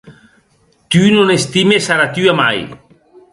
Tu 0.93 1.03
non 1.17 1.33
estimes 1.37 1.91
ara 1.97 2.09
tua 2.17 2.33
mair. 2.41 2.67